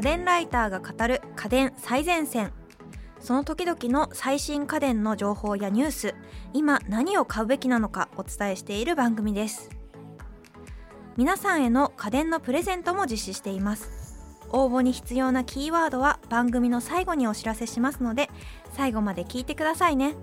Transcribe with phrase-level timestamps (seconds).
[0.00, 2.54] 家電ライターが語る家電最前線。
[3.18, 6.14] その時々の最新家電の情報やニュース。
[6.54, 9.68] 今何を買うべきなのかお伝えしている番組です。
[11.18, 13.90] 皆さんへの家電のプレゼントも実施しています。
[14.48, 18.30] 応募に必要なキーワードは番組の最後にお知らせしますので
[18.72, 20.14] 最後まで聞いてくださいね。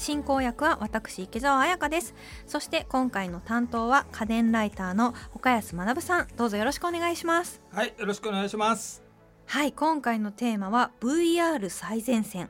[0.00, 2.14] 進行役は私池澤彩香です。
[2.46, 6.28] そして今回の担当は家電ライターの岡安学さん。
[6.38, 7.60] どうぞよろしくお願いします。
[7.70, 9.02] はいよろしくお願いします。
[9.44, 12.48] はい今回のテーマは VR 最前線。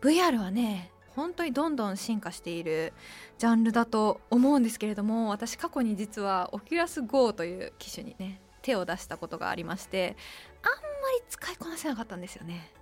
[0.00, 2.94] VR はね本当にどんどん進化している
[3.38, 10.16] ジャンルだと思うんですけれども私過去に実はオキュラス GO という機種にね手を出したことがありまして
[10.62, 10.78] あんま
[11.16, 12.72] り使いこなせなかったんですよね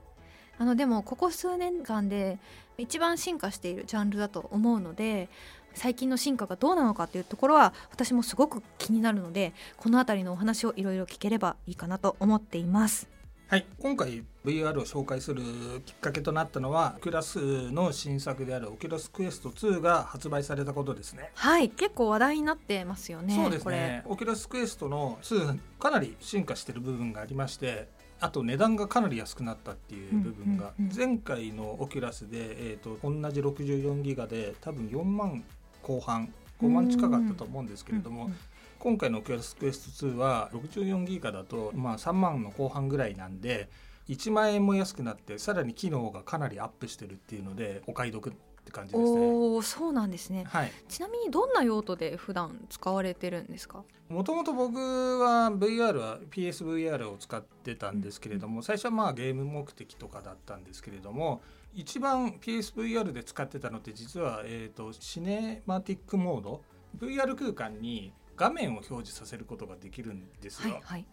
[0.59, 2.39] あのでもここ数年間で
[2.77, 5.29] 一番進化しているジャンルだと思うので
[5.75, 13.09] 最近の進化がどうなのかっていうところは私もすごく気になるのでこの辺りのお話をいろいろ聞ければいいかなと思っています。
[13.48, 15.42] はい今回 VR を紹介する
[15.86, 21.31] きっかけとなったのはオキュラスの新作であるオキュラスクエスト2が発売されたことですね。
[21.34, 24.03] はい結構話題になってますよねそうですね。
[24.05, 27.89] オキュラスクエストの2かなり進化している部分がありまして
[28.20, 35.44] あと値段がかなり安くなったっていう部分が、前回のオキュラスで、えーと、同じ64ギガで多分4万
[35.83, 38.30] 後半5万近かったと思うんですけれども、
[38.78, 43.69] 今回のオキュラスクエスト2は64ギガだと、まあ、3万の後半ぐらいなんで
[44.08, 48.33] 1万円も安くなってさらに機能がかなりアップしてるっていうのでお買い得
[48.69, 49.27] って感じですね。
[49.27, 53.83] おそうなんですね、はい、ちなみにどんな用途で普段使われてるんですか？
[54.08, 61.42] もともと僕は VR は PSVR を使ってたんですけれども、最初はまあゲーム目的とかだったんですけれども
[61.74, 66.62] 一番 PSVR で使ってたのって実は、えーと、シネマティックモード
[66.98, 70.74] VR 空間に画面を表示させることができるんですよ。
[70.74, 71.06] はいはい、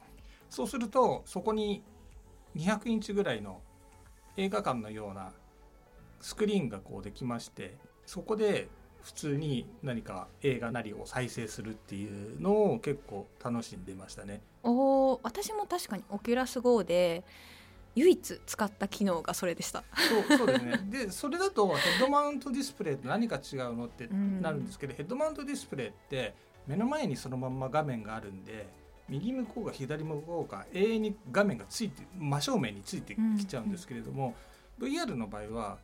[0.50, 1.84] そうするとそこに
[2.56, 3.62] 200インチぐらいの
[4.38, 5.34] 映画館のような
[6.26, 7.78] スクリーンがこうできまして
[8.08, 8.68] そこで
[9.04, 14.42] 普通に何か映画なりを再生するっていうのを結構楽しんでましたね。
[14.64, 17.24] お私も確かにオキュラス GO で
[17.94, 19.84] 唯一使った機能がそれでした。
[20.26, 20.80] そうそうですね。
[20.90, 26.34] でそれだとヘッドマウントディスプレイと何か違うのってなるんですけど、うん、ヘッドマウントディスプレイって
[26.66, 28.68] 目の前にそのまんま画面があるんで
[29.08, 34.34] 右向こうが左向こうが永遠に画面がついて真正面についてきちゃうんですけれども、
[34.80, 35.78] うんうん、VR の場合は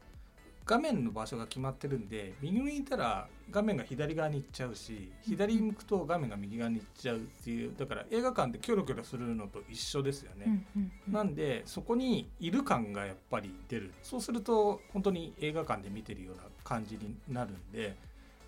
[0.66, 10.64] 画面の場所が決まってるんで右向いたら画面が左側に行っちゃうし左向くと画面が右側に行っちゃうっていうだから映画館でキョロキョロするのと一緒ですよね、
[11.10, 13.92] なんでそこにいる感がやっぱり出る。
[14.04, 17.96] そうすると本当に映画館で見てるような感じになるんで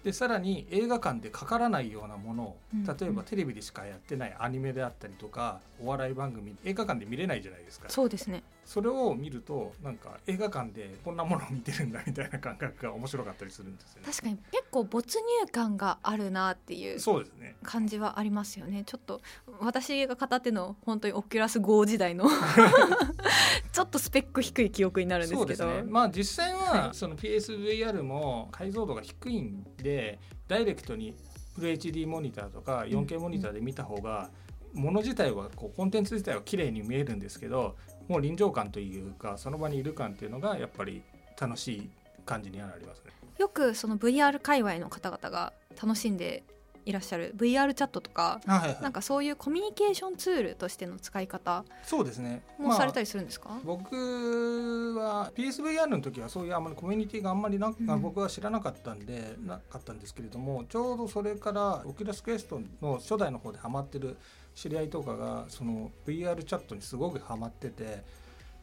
[0.04, 7.90] でさらに映画館でかからないようなものを例えばテレビでしかやってないアニメであったりとかお笑い番組映画館で見れないじゃないですか。
[7.90, 14.08] そうですねそれを見るとなんか映画館でこんなものを見てるんだみたいな感覚が面白かったりするんですよね。
[14.08, 17.56] 確かに結構没入感があるなっていうそうですね。
[17.64, 18.84] 感じはありますよね。
[18.86, 19.22] ちょっと
[19.60, 22.26] 私が語っての本当にオキュラス GO 時代の
[23.72, 31.16] ちょっとスペック低い記憶になるんですけど、ね、まあ実際はその PSVR も解像度が低いんでダイレクトに
[31.56, 34.32] フル HD モニターとか 4K モニターで見た方が、
[34.74, 37.76] もの自体はこうコンテンツ自体は綺麗に見えるんですけど
[38.08, 41.04] もう臨場感というかその場にいる感っていうのがやっぱり
[41.40, 41.90] 楽しい
[42.26, 43.12] 感じにはなりますね。
[43.38, 46.44] よくその VR 界隈の方々が楽しんで
[46.86, 52.42] いらっしゃる VR チャットとか、はいはい、なんかそういうコミュニケーションツールとしての使い方そうですね。
[52.58, 64.18] もされたりするんですか、まあ、僕は PSVR の時はそういうあんまりコミュニティがあんまりな、うん、僕は知らなかったんでなかったんですけれどもちょうどそれからオキュラスクエストの初代の方でハマってる
[64.56, 68.04] 知り合いとかがその VR チャットにすごくハマってて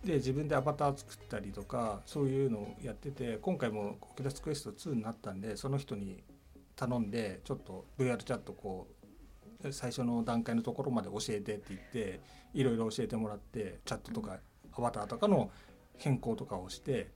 [0.05, 6.23] で自分でアバター作ったりとかそういうのをやってて今回もオキュラスクエスト2になったんでその人に
[6.77, 8.89] 頼んでちょっと VR チャットこ
[9.62, 12.20] う最初の段階のところまで教えてって言って
[12.55, 14.38] いろいろ教えてもらってチャットとか
[14.73, 15.50] アバターとかの
[15.99, 17.11] 変更とかをして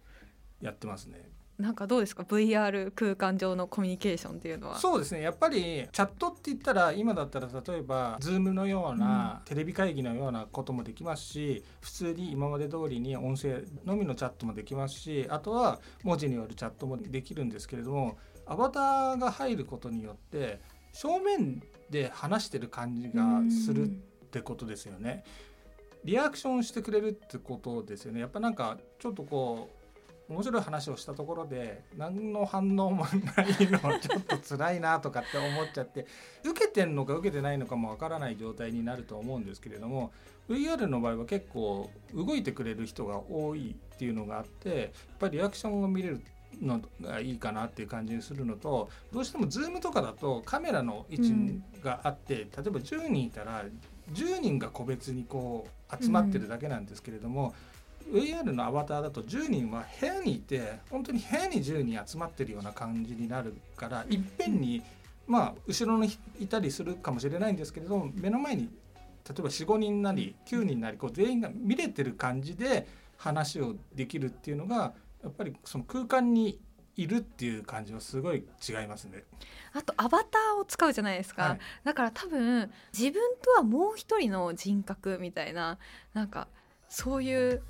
[0.61, 1.31] やってますね。
[1.59, 4.79] なんかどうですか？VR 空間上のコミュニケーションっていうのは。
[4.79, 5.21] そうですね。
[5.21, 20.61] やっぱりチャットって言ったら今だったら例えば Zoom のような、テレビ会議のようなこともできますし普通に今まで通りに音声のみのチャットもできますしあとは文字によるチャットもできるんですけれどもアバターが入ることによって
[20.93, 23.89] 正面で話してる感じがするっ
[24.31, 25.25] てことですよね。
[26.05, 28.21] リアクションしてくれるってことですよね。
[28.21, 29.84] やっぱなんかちょっとこう
[30.29, 36.07] 面白い話をしたところで何の反応もないのちょっと辛いなとかって思っちゃって
[36.45, 40.13] 受けてんのか受けてないのかもわからない状態になると思うんですけれども
[40.49, 44.89] VR の場合は結構動いてくれる人が多いっていうのがあってやっ
[45.19, 46.21] ぱりリアクションが見れる
[46.61, 51.33] のがいいかなっていう感じにするのとどうしても Zoom とかだとカメラの位置
[51.83, 53.65] があって、例えば10人いたら
[54.13, 57.53] 10人が個別にこう集まってるだけなんですけれども、うん、
[58.11, 64.83] VR のアバターだと10人は部屋にいて本当に部屋に10人集まってるような感じになるからいっぺんに、
[65.27, 68.69] まあ後ろにいたりするかもしれないんですけれども目の前に
[69.27, 72.87] 例えば45人なり9人なりこう全員が見れてる感じで
[73.17, 74.93] 話をできるっていうのが
[75.23, 76.61] やっぱりその空間に
[76.97, 79.25] いるっていう感じはすごい違いますね。
[79.73, 85.79] あとアバターを使うじゃないですか、はい、だから多分自分とはもう一人の人格みたいな
[86.13, 86.47] なんか
[86.89, 87.63] そういう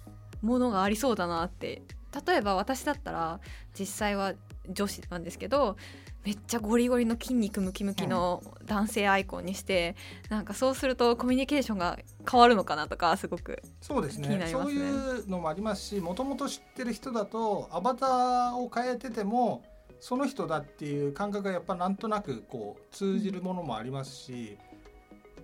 [0.45, 1.83] ものがありそうだなって。
[2.27, 3.41] 例えば私だったら
[3.77, 4.35] 実際は
[4.71, 5.77] 女子なんですけど
[6.25, 9.95] めっちゃゴリゴリの筋肉ムキムキの男性アイコンにして、
[10.31, 11.99] うん、なんかそうするとコミュニケーションが
[12.31, 19.63] 変わるのかなとかすごくそうですね、ね、そういうのもありますしもともと知ってる人だとアバターを変えてても
[20.01, 24.59] その人だっていう感覚がやっぱなんとなくこう通じるものもありますし、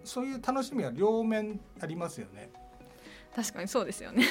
[0.05, 2.50] そういう楽しみは両面ありますよね。
[3.35, 4.25] 確かにそうですよね。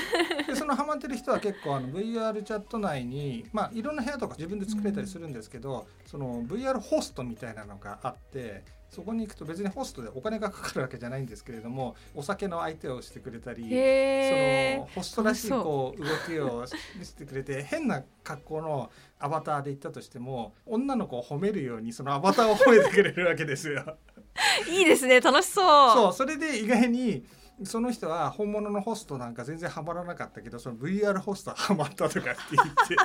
[0.48, 23.98] でそのハマってる人は結構あの VR チャット内にまあいろんな部屋とか自分で作れたりするんですけど、うん、その VR ホストみたいなのがあってそこに行くと別にホストでお金がかかるわけじゃないんですけれどもお酒の相手をしてくれたりそのホストらしいこう動きをしてくれて変な格好のアバターで行ったとしても女の子を褒めるようにそのアバターを褒めてくれるわけですよ。
[24.70, 25.94] いいですね楽しそう。
[25.94, 27.26] そうそれで意外に
[27.64, 32.96] その人は本物のホストなんか全然ハマらなかったけどその VR ホストハマったとかって言って。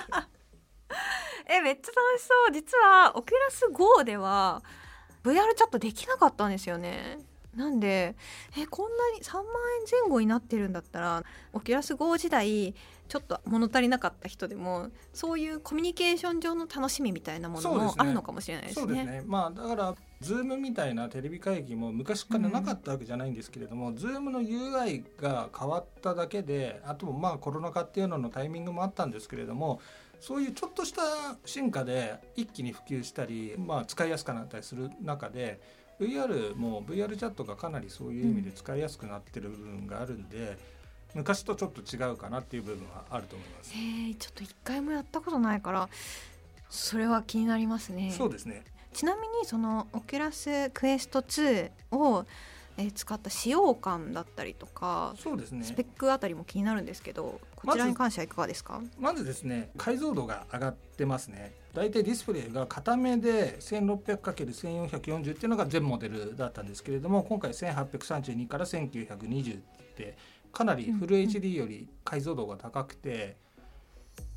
[1.47, 2.53] えめっちゃ楽しそう。
[2.53, 4.63] 実はオキュラス GO では
[5.23, 7.19] VR チャットできなかったんですよね。
[7.57, 8.17] なんで
[8.57, 9.53] えこんなに3万円
[10.03, 11.23] 前後になってるんだったら
[11.53, 12.75] オキュラス GO 時代
[13.09, 18.87] ちょっと物足りなかった人でもそういうコミュニケーション上の楽しみみたいなものもあるのかもしれないですね。
[18.87, 29.81] そうですね、まあ、だからズームみたいなテレビ会議も昔からなかったわけじゃないんですけれども、うん、ズームの UI が変わっただけであとまあコロナ禍っていうののタイミングもあったんですけれども
[30.21, 31.03] そういうちょっとした
[31.45, 35.61] 進化で一気に普及したり、まあ、使いやすくなったりする中で
[36.01, 40.75] VR も VR チャットがかなりそういう意味で使いやすくなってる部分があるんで。
[41.15, 43.73] 昔とちょっと違うかなっていう部分はあると思います。
[43.73, 45.89] えちょっと一回もやったことないから
[46.69, 48.11] それは気になりますね。
[48.11, 48.65] そうですね。
[48.95, 52.25] ちなみにそのオキュラスクエスト2を
[52.77, 55.63] え使った使用感だったりとかそうですね。
[55.63, 58.81] スペックあたりも気になるんですけどこちらに関してはいかがですか？
[58.99, 61.53] まずですね解像度が上がってますね。
[61.73, 69.61] 大体ディスプレイが片目で 1600×1440 っていうのが全モデルだったんですけれども今回1832から1920っ
[69.97, 70.17] て
[70.53, 73.37] かなりフル HD より解像度が高くて、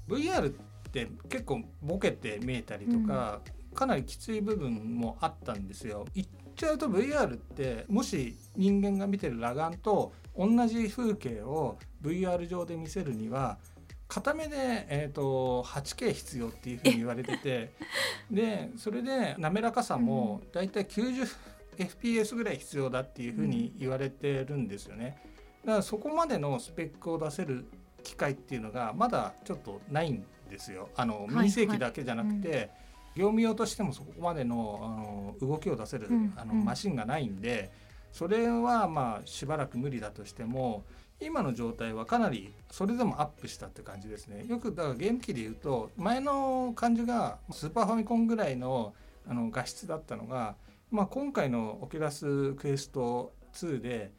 [0.07, 0.53] うん、VR っ
[0.91, 6.07] て結構ボケて見えたりとか、うん、かなりきつい部分もあったんですよ。
[6.15, 13.59] 言っちゃうと VR ってもし人間が見てる裸眼と同じ風景を VR 上で見せるには
[14.07, 14.55] 片目で、
[14.89, 17.73] えーと、8K 必要っていうふうに言われてて
[18.31, 25.21] でそれで滑らかさもだいたい 90fps ぐらい必要だっていうふうに言われてるんですよね。
[25.63, 27.65] だからそこまでのスペックを出せる
[28.01, 30.89] 機会っていうのがまだちょっとないんですよ。
[30.95, 32.86] あの民生機だけじゃなくて、はいはい
[33.17, 37.71] 業務用としてもそこまでのあの動きを出せる、あのマシンがないんで
[38.11, 40.83] それはまあしばらく無理だとしても
[41.19, 48.93] 今の状態はかなりそれでもアップしたって感じですねよくだからゲーム機で言うと前の感じがスーパーファミコンぐらいの
[49.27, 50.55] あの画質だったのが、
[50.89, 54.11] まあ、今回のオキュラスクエスト2で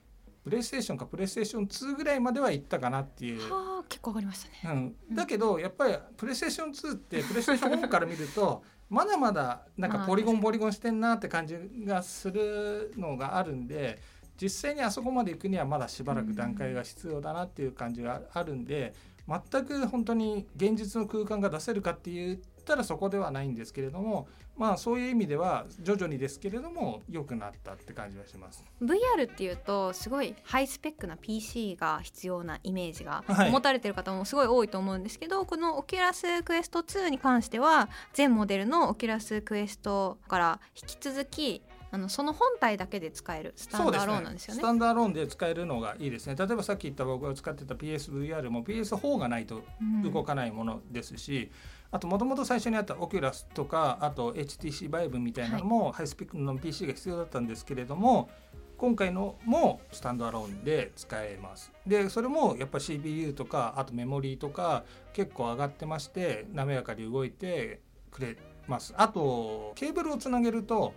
[0.45, 3.52] プレイステーションかプレイステーション2ぐらいまではいったかなっていう。
[3.52, 4.95] はあ、結構上がりましたね。
[5.11, 13.99] うん、だけどやっぱりプレイステーション2ってプレイステーション4から見るとまだまだなんかポリゴンポリゴンしてんなって感じがするのがあるんで
[14.40, 18.95] 実際にあそこまで行くにはまだしばらく段階が必要だなっていう感じがあるんで
[19.28, 28.64] 全く本当に現実の空間が出せるかって言ったらそこではないんですけれどもまあそういう意味では徐々にですけれども良くなったって感じはします。
[28.82, 44.60] VR っていうとすごいハイスペックな PC が必要なイメージが持たれてる方もすごい多いと思うんですけど、はい、このオキュラスクエスト2に関しては前モデルのオキュラスクエストから引き続きあのその本体だけで使えるスタンドアローンなんですよね。
[44.60, 46.37] スタンドアローンで使えるのがいいですね。
[46.37, 49.62] 例えばさっき言った僕が使ってた PSVR も PS4 がないと
[50.04, 51.50] 動かないものですし、
[51.90, 58.28] あともともと最初にあったオキュラスとかあと HTC バイブみたいなのも、ハイスペックの PC が必要だったんですけれども
[58.76, 61.73] 今回のもスタンドアローンで使えます。
[61.87, 67.80] でそれもやっぱ CPU とかあとメモリーとか結構上がってまして滑らかに動いて
[68.12, 68.37] くれ
[68.68, 68.95] ます。
[68.97, 70.95] あとケーブルをつなげると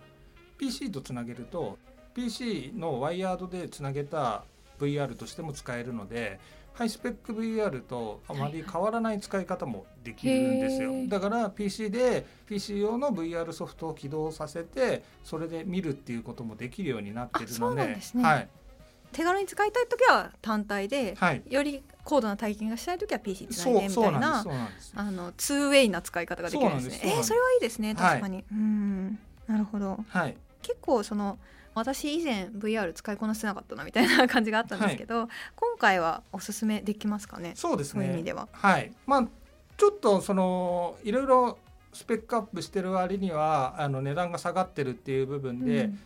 [0.58, 1.78] PC とつなげると
[2.14, 4.44] PC のワイヤードでつなげた
[4.78, 6.38] VR としても使えるので
[6.74, 17.86] ハイスペック VR とあまり変わらない使い方もできるんですよ、だから PC で PC 用の VR ソフトを起動させてそれで見るっていうこともできるようになってるので。
[18.14, 18.22] ね。
[18.22, 18.48] はい、
[19.12, 24.44] 手軽に使いたい時は単体で、はい、より高度な体験がしたい時は PC つないでみたいな
[24.94, 26.98] あのツーウェイな使い方ができるんですね。
[27.02, 28.44] そえーそれはいいですねはい確かに。
[28.50, 29.18] うん。
[29.46, 29.98] なるほど。
[30.08, 30.36] はい。
[30.62, 31.38] 結構その
[31.74, 37.52] 私以前 VR 使いこなせなかったなみたいな感じがあったんですけど、今回はおすすめできますかね？
[37.54, 38.06] そうですね。
[38.06, 38.48] いう意味では。
[38.52, 38.92] はい。
[39.06, 39.28] まあ
[39.76, 41.58] ちょっとそのいろいろ
[41.92, 45.98] スペックアップしてる割にはあの値段が下がってるっていう部分で、うん。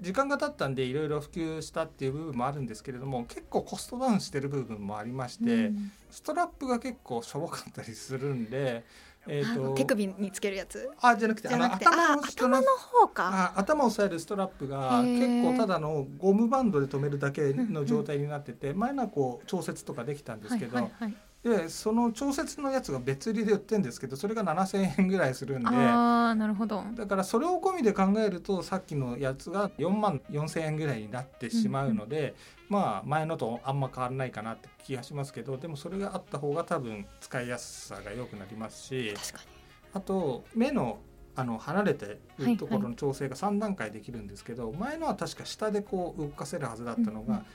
[0.00, 5.92] 時間が経ったんでいろいろ普及したっていう部分もあるんですけれども結構コストダウンしてる部分もありまして、うん。
[6.10, 8.84] ストラップが結構しょぼかったりするんで、
[9.26, 10.90] えー、と手首につけるやつ。
[11.00, 13.52] あじゃなくてじゃなくてあのあ頭の頭の方か。
[13.56, 25.68] あ頭を押さえるストラップが結構ただのゴムバンドで留めるだけの状態になってて前のはこう調節とかできたんですけど、はいはいはい、でその調節のやつが別売りで売ってるんですけどそれが7,000円ぐらいするんで。
[25.68, 26.82] ああなるほど。
[26.94, 32.34] だからそれを込みで考えるとさっきのやつが4万4,000円ぐらいになってしまうので、
[32.70, 39.44] まあ前のとあんま変わらないかなって気がしますけどでもそれがあった方が多分使いやすさが良くなりますし確かに。
[39.92, 40.98] あと目の
[41.36, 47.46] あの離れてはいはいるところの調整が3段階できるんですけど、前のは確か下でこう動かせるはずだったのが、うんうん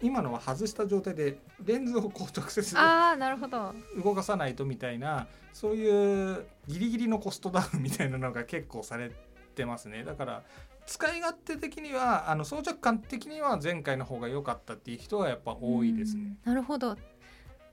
[0.00, 3.74] 今のは外した状態でレンズをこう直接ああなるほど。
[4.02, 9.10] 動かさないとみたいなそういうギリギリのコストダウンみたいなのが結構され
[9.54, 10.42] てますねだから
[10.86, 16.36] 使い勝手的にはあの装着感的には前回の方が良かったっていう人はやっぱ多いですね。
[16.46, 16.96] うんなるほど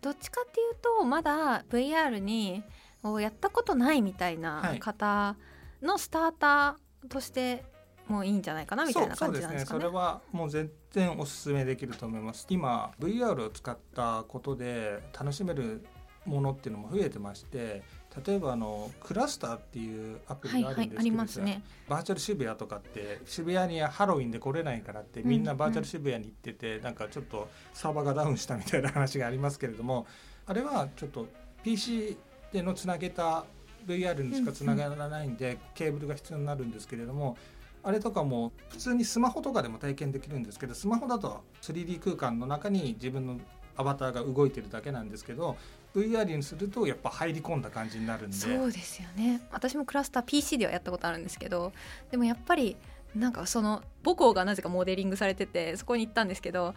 [0.01, 2.63] どっちかっていうとまだ VR に
[3.03, 5.35] をやったことないみたいはない方
[5.81, 7.63] のスターターとして
[8.07, 9.81] もいいんじゃないかなみたいな感じなんですかね。
[9.81, 15.85] そうそうですねそれはもう全然おすすめできると思います今 VR を使ったことで楽しめる
[16.25, 17.83] ものっていうのも増えてまして
[18.25, 21.61] 例えばあのクラスターっていうアプリがあるんですけど、ますね。
[21.89, 30.07] バーチャル渋谷とかって渋谷にハロウィンで来れないからってみんなバーチャル渋谷に行ってて、なんかちょっとサーバーがダウンしたみたいな話がありますけれども
[30.45, 31.27] あれはちょっと
[31.63, 32.17] PC
[32.53, 33.43] でのつなげた
[33.85, 37.37] VR にしかつながらないんで、ケーブルが必要になるんですけれども
[37.85, 43.39] あれとかも普通にスマホとかでも体験できるんですけどスマホだと 3D 空間の中に自分の
[43.77, 45.55] アバターが動いてるだけなんですけど
[45.93, 48.35] VR にするとやっぱ入り込んだ感じになるんで。
[48.35, 49.39] そうですよね。
[49.51, 51.73] 私もクラスター PC ではやったことあるんですけど
[52.09, 52.75] でもやっぱり
[53.15, 56.73] なんかその母校がなぜかモデリングされててそこに行ったんですけど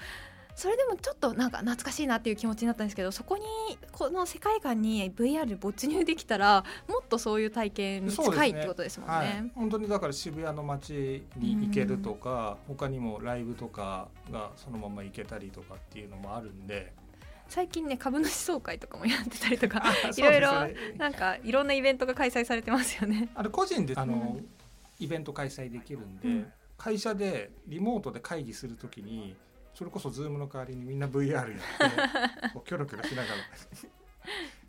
[0.59, 3.45] それでもちょっとなんか懐かしいなっていう気持ちになったんですけどそこに
[3.93, 9.15] この世界観に VR で没入できたらもっとそういう体験に近いってことですもんね。
[9.15, 16.93] はい、本当にだから渋谷の街に行けるとか、他にもライブとかがそのまま行けたりとかっていうのもあるんで。
[17.47, 20.51] 最近ね株主総会とかもやってたりとか あいろいろ
[20.99, 23.29] なんかいろんなイベントが開催されてますよね。
[23.37, 24.49] あれ個人であの、うん。
[24.99, 26.53] イベント開催できるんで、うん。
[26.77, 29.37] 会社でリモートで会議するときに
[29.79, 31.55] それこそ Zoom の代わりにみんな VR やって
[32.53, 33.35] こうキョロキョロしながら。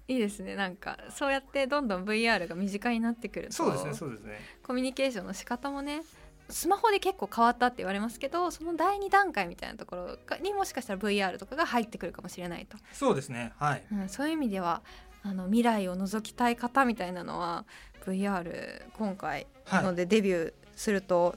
[0.07, 4.39] いいですねなんかそうやってどんどん VR が身近になってくるとそうですねそうですね。
[4.61, 6.03] コミュニケーションの仕方もね
[6.47, 13.83] スマホで結構変わったって言われますけどその第2段階みたいなところがにもしかしたら VR とかが入ってくるかもしれないと、そうですねはい。
[13.91, 14.83] うん、そういう意味では
[15.23, 17.65] あの未来を覗きたい方みたいなのは
[18.05, 19.83] VR 今回はい。
[19.83, 21.35] のでデビューすると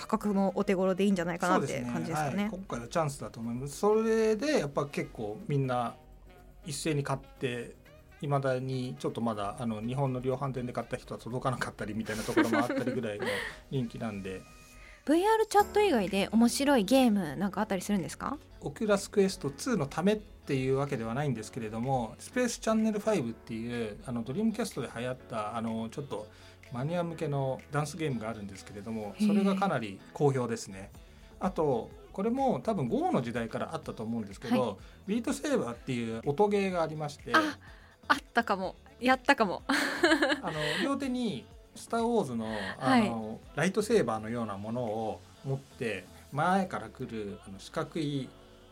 [0.00, 2.44] 価格もお手頃でいいんじゃないかなって感じですかね。
[2.44, 3.76] はい、今回はチャンスだと思います。
[3.76, 5.94] それでやっぱ結構みんな
[6.64, 7.74] 一斉に買って
[8.22, 13.26] いまだにちょっとまだあの日本の量販店で買った人は届かなかったりみたいなところもあったりぐらいの
[13.70, 14.40] 人気なんで。
[15.04, 18.38] VR チャット以外で面白いゲームなんかあったりするんですか？
[18.62, 26.26] オキュラスクエスト2のためっていうわけではないんですけれどもスペースチャンネル5っていうあのドリームキャストで流行ったあのちょっと
[26.72, 30.90] マニア向けのダンスゲームがあるんですけれどもそれがかなり好評ですね。
[31.38, 37.58] あとこれも多分 GO の時代からあったと思うんですけど、はビートセーバーっていう音ゲーがありましてあ
[38.08, 39.62] あったかもやったかも。
[40.42, 42.46] あの両手にスター・ウォーズの
[42.78, 48.28] あの、ライトセーバーのようなものを持って前から来るあの四角い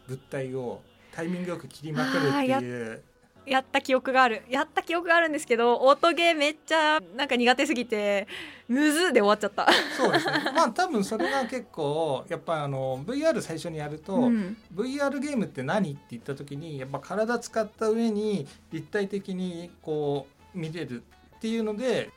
[0.06, 3.02] 物体をタイミングよく切りまくるっていう
[3.48, 4.42] やった記憶がある。
[4.48, 8.28] やった記憶があるんですけど音ゲーめっちゃなんか苦手すぎて
[8.68, 9.66] むずで終わっちゃった。
[9.96, 10.32] そうですね。
[10.54, 21.02] まあ多分それが結構やっぱあの VR 最初にやると、うん、VR ゲームって何って言った時にやっぱ体使った上に立体的にこう見れる
[21.36, 22.10] っていうので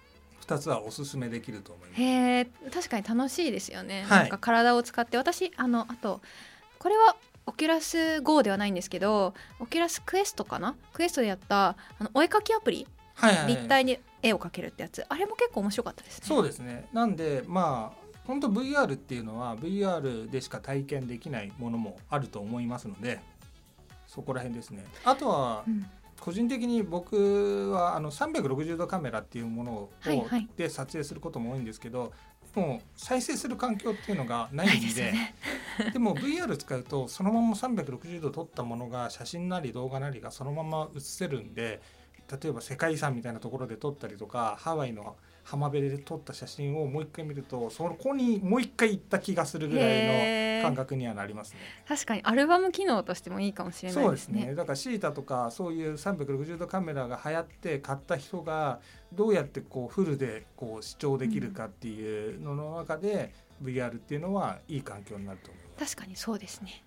[0.45, 2.01] 2つはおすすめできると思います。
[2.01, 6.21] へ確かに楽しいですよね、はい、なんか体を使って私あのあと
[6.79, 10.75] これはオキュラス GO ではないんですけどオキュラスクエストかな？
[10.93, 15.05] クエストでやったあのお絵かきアプリ、はいはいはい、立体に絵を描けるってやつ。
[15.10, 16.27] あれも結構面白かったですね。
[16.27, 16.88] そうですね。
[16.93, 23.19] なんでまあ本当 VR っていうのは VR でしか体験できないものもあると思いますので
[24.07, 24.86] そこら辺ですね。
[25.03, 25.86] あとは、うん。
[26.19, 32.12] 個人的に僕はあの360度カメラっていうものを、はいはい、で撮影することも多いんですけど
[32.55, 35.36] もう再生する環境っていうのがないんで、ね、
[35.93, 41.81] でも VR 使うとそのまま360度撮ったものが写真なり動画なりがそのまま映せるんで
[42.41, 51.60] 例えば世界遺産みたいなところで撮ったりとかハワイの浜辺で撮った写真をもう一回見るとそこにもう一回行った気がするぐらいの感覚にはなりますね。
[51.88, 54.33] 確かにアルバム機能としてもいいかもしれないですね。
[54.33, 54.55] そうですね。
[54.55, 58.79] だからシータとかそういう360度カメラが流行って買った人が
[59.13, 63.33] どうやってこうフルでこう視聴できるかっていうのの中で、
[63.63, 65.95] VR っていうのはいい環境になると思います。
[65.95, 66.83] 確かにそうですね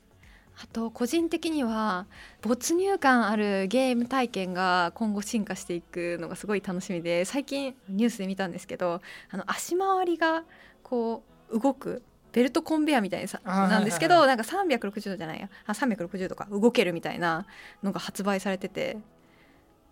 [0.63, 2.07] あと個人的には
[2.43, 10.45] 没入感あるゲーム体験が今後進化していくのがすごい楽しみで最近ニュースで見たんですけどあの足回りが
[10.83, 15.49] こう動くベルトコンベアみたいさなんですけど、なんか360度じゃないや。
[15.67, 17.47] あ360度か動けるみたいな
[17.81, 18.99] のが発売されてて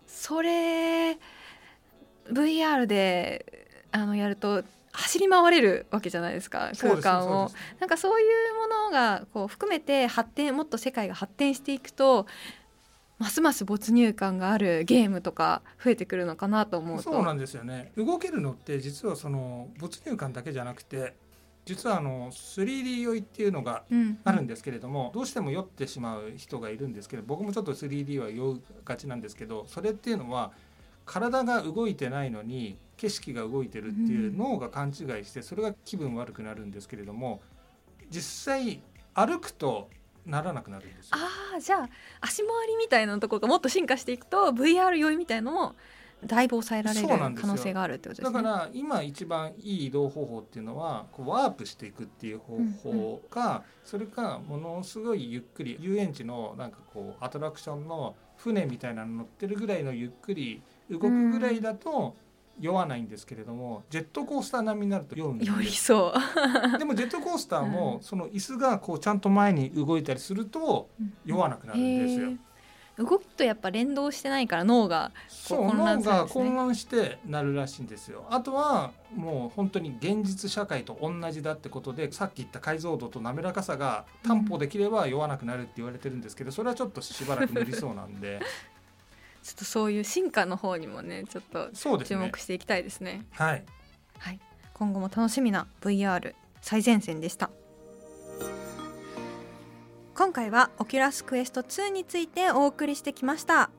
[0.05, 1.17] それ
[2.29, 7.51] VR であのやると走り回れるわけじゃないですか空間を。
[7.79, 12.27] なんかそういうものがこう含めて発展もっと世界が発展していくと
[13.17, 17.03] ますます没入感があるゲームとか増えてくるのかなと思うと。
[17.03, 17.91] そうなんですよね。
[17.97, 21.15] 動けるのって実はその没入感だけじゃなくて
[21.65, 23.83] 実はあの 3D 酔いっていうのが
[24.25, 30.51] あるんですけれども、うんうん、どうしても酔ってしまう人がいるんですけど僕もちょっと 3D は酔うがちなんですけどそれっていうのは
[31.05, 37.41] 体が動いてないのに景色が動いてるっていう脳が勘違いしてそれが気分悪くなるんですけれども
[38.09, 38.81] 実際
[39.13, 39.89] 歩くと
[40.25, 41.17] ならなくなるんですあ
[41.57, 41.89] あじゃあ
[42.21, 45.75] 足回りみたいなところがもっと進化していくと VR 酔いみたいのも
[46.25, 48.41] だいぶ抑えられる可能性があるってことですね。
[48.41, 62.15] だから今一番いい移動方法っていうのはこうワープしていくっていう方法か、うんうん、それかものすごいゆっくり遊園地のなんかこうアトラクションの船みたいなの乗ってるぐらいのゆっくり動くぐらいだと
[62.59, 66.13] 酔わないんですけれども、ジェットコースター並みになると酔うんです酔いそ
[66.73, 66.77] う。
[66.77, 70.89] でもジェットコースターも、その椅子がこうちゃんと前に動いたりすると
[71.25, 72.31] 酔わなくなるんですよ。
[72.97, 78.25] 動きとやっぱ連動してないから脳がそう脳が混乱してなるらしいんですよ。
[78.29, 88.39] あとはもう本当に現実社会と同じだってことでさっき言った解像度と滑らかさが担保できれば酔わなくなるって言われてるんですけどそれはちょっとしばらく無理そうなんで
[89.43, 91.69] ちょっとそういう進化の方にもねちょっと
[92.05, 93.11] 注目していきたいですね。
[93.11, 93.63] すねはい、
[94.19, 94.39] はい、
[94.73, 97.49] 今後も楽しみな VR 最前線でした。
[100.15, 103.69] 今回はオキュラスクエスト2についてお送りしてきました。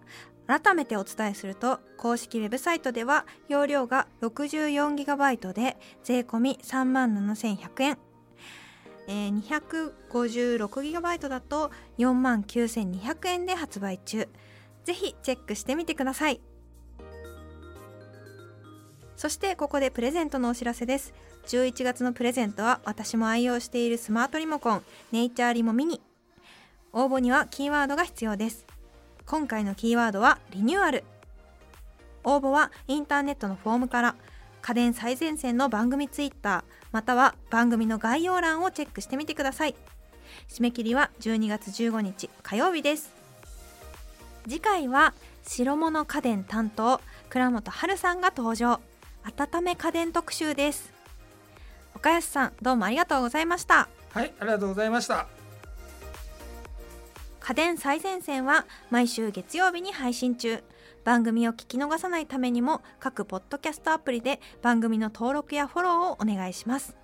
[0.46, 7.98] 改めてお伝えすると公式ウェブサイトでは容量が 64GB で税込3万7100円、
[9.09, 14.29] えー、256GB だと4万9200円で発売中
[14.84, 16.40] ぜひチェックしてみてください。
[19.16, 21.14] そしてここでプレゼントのお知らせです。
[21.46, 26.00] 11月のプレゼントは私も愛用しているスマートリモコンネイチャーリモミニ。
[26.92, 28.66] 応募にはキーワードが必要です。
[29.26, 31.04] 今回のキーワードはリニューアル。
[32.24, 34.14] 応募はインターネットのフォームから
[34.62, 39.74] 家電最前線の番組ツイッターまたは番組の概要欄をチェックしてみてください。
[40.48, 43.23] 締め切りは12月15日火曜日です。
[44.44, 48.80] 次回は白物家電担当倉本春さんが登場。
[49.24, 50.92] 温め家電特集です。
[51.94, 53.88] 岡安さんどうもありがとうございました。
[54.12, 55.26] はいありがとうございました。
[57.40, 60.62] 家電最前線は毎週月曜日に配信中。
[61.04, 66.96] 番組を聞き逃さないためにも各ポッドキャストアプリで番組の登録やフォローをお願いします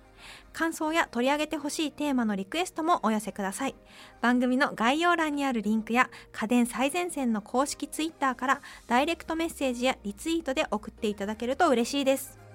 [0.53, 3.75] 感想や取り上げてほしいテーマのリクエストもお寄せください。
[4.21, 12.50] 番組の概要欄にあるリンクや家電最前線の公式ツイッターからダイレクトメッセージやリツイートで送っていただけると嬉しいです。